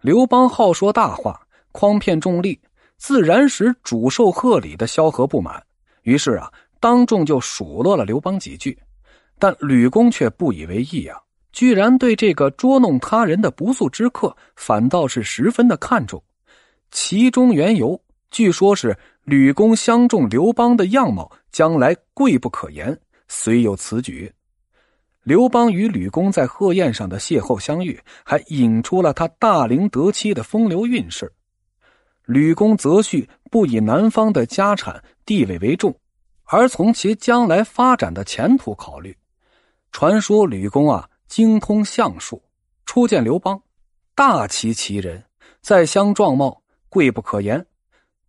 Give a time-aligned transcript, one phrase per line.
[0.00, 1.38] 刘邦好说大话，
[1.72, 2.58] 诓骗重利，
[2.96, 5.62] 自然使主受贺礼的萧何不满。
[6.02, 8.78] 于是啊，当众就数落了刘邦几句。
[9.38, 11.18] 但吕公却不以为意啊，
[11.52, 16.22] 居然对这个捉弄他人的不速之客，反倒是十分的看重。
[16.90, 22.98] 其中缘由，据说是吕公相中刘邦的样貌，将来贵不可言，
[23.28, 24.32] 虽有此举。
[25.30, 31.32] 刘邦与吕公在贺宴上的邂逅相遇，还引出了他大龄得妻的风流韵事。
[32.24, 35.94] 吕公择婿不以男方的家产地位为重，
[36.46, 39.16] 而从其将来发展的前途考虑。
[39.92, 42.42] 传说吕公啊精通相术，
[42.84, 43.62] 初见刘邦，
[44.16, 45.22] 大奇其人，
[45.62, 47.64] 在相状貌贵不可言。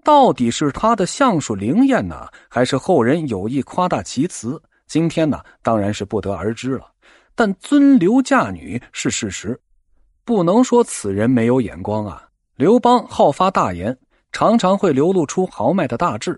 [0.04, 4.62] 到底是他的相术灵验呢，还是后人有意夸大其词？
[4.91, 6.91] 今天呢，当然是不得而知了。
[7.34, 9.58] 但尊刘嫁女是事实，
[10.26, 12.27] 不能说此人没有眼光啊。
[12.58, 13.98] 刘邦好发大言，
[14.34, 16.38] 常常会流露出豪迈的大志。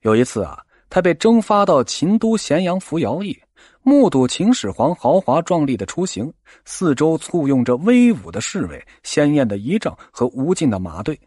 [0.00, 3.38] 有一次啊，他被征发到秦都咸阳服徭役，
[3.82, 6.32] 目睹秦始皇豪华壮丽的出行，
[6.64, 11.20] 四周簇拥着威武的侍卫、鲜艳的仪仗和无尽的马队，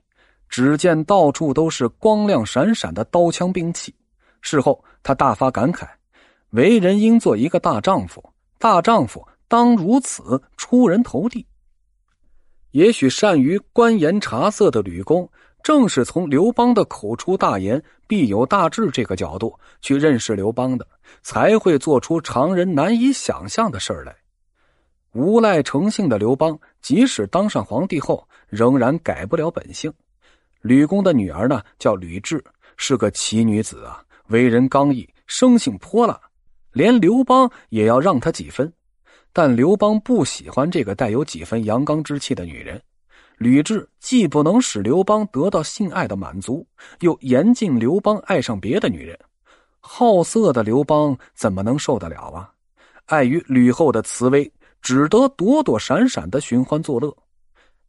[0.49, 3.93] 只见到处都是光亮闪闪的刀枪兵器。
[4.41, 5.87] 事后，他大发感慨。
[6.53, 8.23] 为人应做一个大丈夫，
[8.59, 11.47] 大丈夫当如此出人头地。
[12.69, 15.27] 也许善于观言察色的吕公，
[15.63, 20.87] 正是从刘邦的口出大言必有大志这个角度去认识刘邦的，
[21.23, 24.15] 才会做出常人难以想象的事儿来。
[25.13, 29.91] 无赖成性的刘邦，即使当上皇帝后，仍然改不了本性。
[30.61, 32.39] 吕公的女儿呢，叫吕雉，
[32.77, 36.19] 是个奇女子啊，为人刚毅，生性泼辣。
[36.73, 38.71] 连刘邦也要让他几分，
[39.31, 42.81] 但刘邦不喜欢这个带有几分阳刚之气的女人。
[43.37, 46.65] 吕雉既不能使刘邦得到性爱的满足，
[46.99, 49.17] 又严禁刘邦爱上别的女人。
[49.79, 52.49] 好色的刘邦怎么能受得了啊？
[53.05, 54.49] 碍于吕后的慈威，
[54.81, 57.15] 只得躲躲闪闪的寻欢作乐。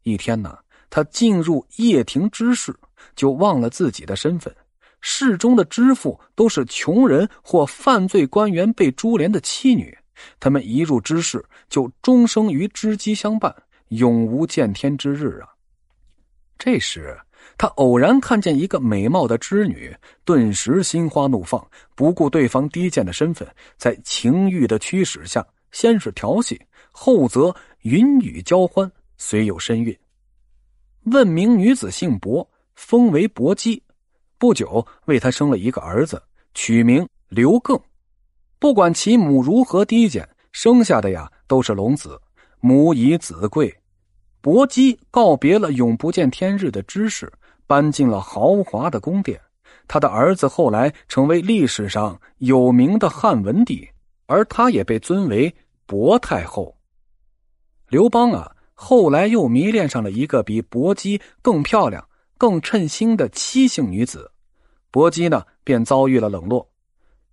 [0.03, 0.57] 一天呢，
[0.89, 2.75] 他进入掖庭之事，
[3.15, 4.53] 就忘了自己的身份。
[5.07, 9.95] 市中的知府都是穷人或犯罪官员被株连的妻女，
[10.39, 13.55] 他们一入知室就终生与织机相伴，
[13.89, 15.49] 永无见天之日啊！
[16.57, 17.15] 这时，
[17.55, 21.63] 他偶然看见一个美貌的织女，顿时心花怒放，
[21.93, 26.59] 不顾对方低贱的身份，在情欲的驱使下，先是调戏，
[26.91, 29.95] 后则云雨交欢，虽有身孕。
[31.03, 33.83] 问名女子姓薄，封为薄姬。
[34.37, 36.21] 不久，为他生了一个儿子，
[36.53, 37.79] 取名刘更。
[38.59, 42.19] 不管其母如何低贱，生下的呀都是龙子，
[42.59, 43.73] 母以子贵。
[44.41, 47.31] 薄姬告别了永不见天日的知识，
[47.65, 49.39] 搬进了豪华的宫殿。
[49.87, 53.87] 他的儿子后来成为历史上有名的汉文帝，
[54.25, 55.53] 而他也被尊为
[55.85, 56.75] 薄太后。
[57.89, 62.07] 刘邦啊，后来又迷恋上了一个比薄姬更漂亮。
[62.37, 64.29] 更称心的妻姓女子，
[64.91, 66.67] 薄姬呢便遭遇了冷落。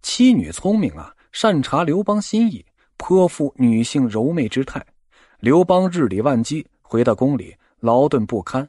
[0.00, 2.64] 妻女聪明啊，善察刘邦心意，
[2.96, 4.84] 颇富女性柔媚之态。
[5.40, 8.68] 刘邦日理万机，回到宫里劳顿不堪，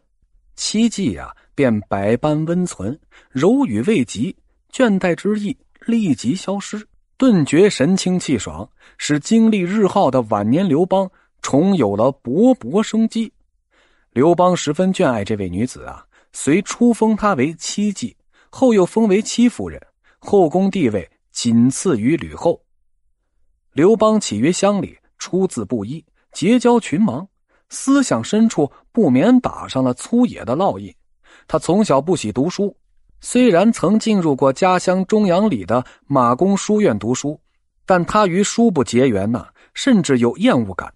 [0.55, 2.99] 妻妓呀便百般温存，
[3.29, 4.35] 柔语未及，
[4.71, 5.55] 倦怠之意
[5.85, 6.83] 立即消失，
[7.17, 8.67] 顿觉神清气爽，
[8.97, 11.09] 使精力日耗的晚年刘邦
[11.41, 13.31] 重有了勃勃生机。
[14.11, 16.05] 刘邦十分眷爱这位女子啊。
[16.33, 18.13] 随初封她为妻妓，
[18.49, 19.81] 后又封为戚夫人，
[20.19, 22.61] 后宫地位仅次于吕后。
[23.71, 27.25] 刘邦起于乡里，出自布衣，结交群盲，
[27.69, 30.93] 思想深处不免打上了粗野的烙印。
[31.47, 32.75] 他从小不喜读书，
[33.19, 37.39] 虽然曾进入过家乡中阳里的马公书院读书，
[37.85, 40.93] 但他与书不结缘呐，甚至有厌恶感。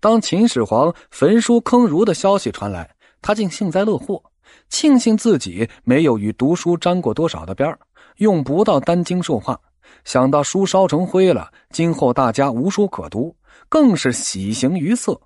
[0.00, 4.22] 当秦始皇焚书坑儒的消息传来，他竟幸灾乐祸。
[4.68, 7.78] 庆幸自己没有与读书沾过多少的边儿，
[8.16, 9.58] 用不到担惊受怕。
[10.04, 13.34] 想到书烧成灰了，今后大家无书可读，
[13.68, 15.20] 更是喜形于色。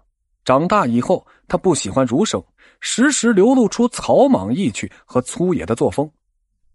[0.45, 2.43] 长大以后，他不喜欢儒生，
[2.81, 6.11] 时时流露出草莽意趣和粗野的作风。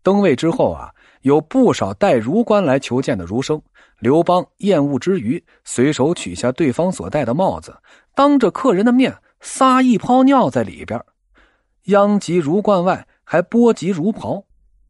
[0.03, 0.89] 登位之后啊，
[1.21, 3.61] 有不少带儒官来求见的儒生。
[3.99, 7.77] 刘邦厌恶之余，随手取下对方所戴的帽子，
[8.15, 10.99] 当着客人的面撒一泡尿在里边。
[11.85, 14.43] 殃及儒冠外，还波及儒袍。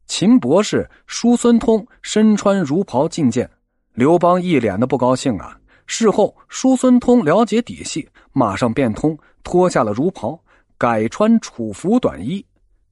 [0.06, 3.48] 秦博士叔孙通身穿儒袍觐见
[3.94, 5.58] 刘邦，一脸的不高兴啊。
[5.86, 10.38] 事后，叔孙通了解底细，马上变通，脱下了儒袍，
[10.78, 12.44] 改穿楚服短衣。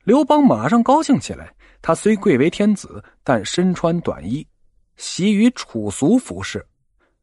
[0.05, 1.53] 刘邦马上高兴起来。
[1.83, 4.47] 他虽贵为天子，但身穿短衣，
[4.99, 6.63] 习于楚俗服饰。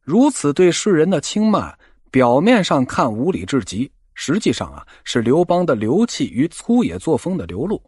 [0.02, 1.78] 如此对世人的轻慢，
[2.10, 7.80] 表面上看无礼至极，实际上啊是刘邦的流气与粗野作风的流露。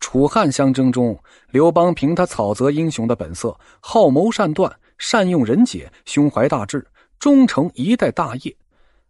[0.00, 1.16] 楚汉相争中，
[1.50, 6.84] 刘邦凭他草泽英雄的本色，好谋善断，善用人杰，胸怀大志，
[7.18, 8.56] 终成一代大业。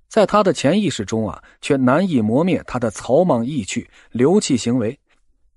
[0.08, 4.98] 在他的潜意识中啊，却难以磨灭他的草莽意趣、流气行为。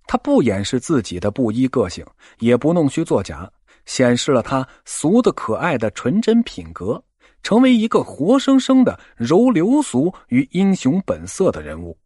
[0.05, 2.05] 他不掩饰自己的不依个性，
[2.39, 3.49] 也不弄虚作假，
[3.85, 7.01] 显示了他俗的可爱的纯真品格，
[7.43, 11.97] 成为一个活生生的柔流俗与英雄本色的人物。